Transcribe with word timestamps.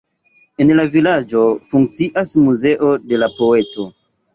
En 0.65 0.71
la 0.79 0.85
vilaĝo 0.95 1.45
funkcias 1.75 2.35
muzeo 2.49 2.95
de 3.13 3.25
la 3.25 3.33
poeto. 3.41 3.93